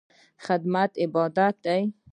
[0.45, 1.81] خدمت عبادت دی